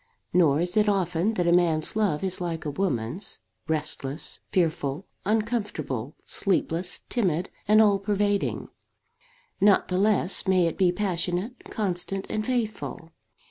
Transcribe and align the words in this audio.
Nor 0.33 0.59
is 0.59 0.75
it 0.75 0.89
often 0.89 1.35
that 1.35 1.45
a 1.45 1.51
man's 1.51 1.95
love 1.95 2.23
is 2.23 2.41
like 2.41 2.65
a 2.65 2.71
woman's, 2.71 3.39
restless, 3.67 4.39
fearful, 4.51 5.05
uncomfortable, 5.25 6.15
sleepless, 6.25 7.03
timid, 7.07 7.51
and 7.67 7.79
all 7.83 7.99
pervading. 7.99 8.69
Not 9.61 9.89
the 9.89 9.99
less 9.99 10.47
may 10.47 10.65
it 10.65 10.75
be 10.79 10.91
passionate, 10.91 11.65
constant, 11.69 12.25
and 12.31 12.43
faithful. 12.43 13.11